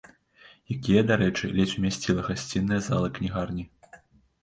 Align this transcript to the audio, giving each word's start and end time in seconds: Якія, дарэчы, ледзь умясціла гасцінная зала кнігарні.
Якія, 0.75 1.01
дарэчы, 1.11 1.51
ледзь 1.61 1.77
умясціла 1.81 2.27
гасцінная 2.31 2.83
зала 2.91 3.15
кнігарні. 3.19 3.73